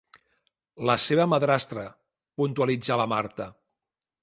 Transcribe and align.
La 0.89 0.95
seva 1.03 1.27
madrastra 1.33 1.85
–puntualitza 1.91 3.01
la 3.03 3.09
Marta. 3.15 3.51